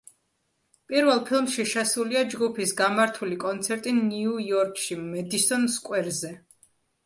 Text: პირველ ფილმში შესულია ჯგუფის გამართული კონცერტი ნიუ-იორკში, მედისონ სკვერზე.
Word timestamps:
პირველ 0.91 1.21
ფილმში 1.27 1.65
შესულია 1.73 2.23
ჯგუფის 2.33 2.75
გამართული 2.81 3.39
კონცერტი 3.45 3.95
ნიუ-იორკში, 4.01 5.01
მედისონ 5.15 5.73
სკვერზე. 5.79 6.37